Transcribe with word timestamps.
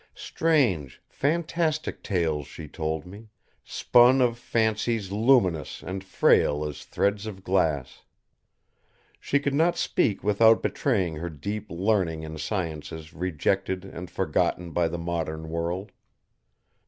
Strange, 0.15 0.99
fantastic 1.07 2.01
tales 2.01 2.47
she 2.47 2.67
told 2.67 3.05
me, 3.05 3.27
spun 3.63 4.19
of 4.19 4.35
fancies 4.35 5.11
luminous 5.11 5.83
and 5.83 6.03
frail 6.03 6.65
as 6.67 6.83
threads 6.85 7.27
of 7.27 7.43
glass. 7.43 8.01
She 9.19 9.39
could 9.39 9.53
not 9.53 9.77
speak 9.77 10.23
without 10.23 10.63
betraying 10.63 11.17
her 11.17 11.29
deep 11.29 11.67
learning 11.69 12.23
in 12.23 12.39
sciences 12.39 13.13
rejected 13.13 13.85
and 13.85 14.09
forgotten 14.09 14.71
by 14.71 14.87
the 14.87 14.97
modern 14.97 15.49
world. 15.49 15.91